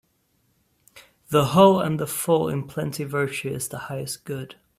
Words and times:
The 1.29 1.45
hull 1.49 1.75
(husk) 1.77 1.85
and 1.85 1.99
the 1.99 2.07
full 2.07 2.49
in 2.49 2.63
plenty 2.63 3.03
Virtue 3.03 3.49
is 3.49 3.67
the 3.67 3.77
highest 3.77 4.25
good 4.25 4.55